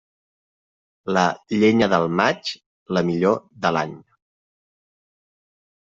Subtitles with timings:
[1.17, 1.25] La
[1.57, 2.51] llenya del maig,
[2.99, 3.97] la millor de l'any.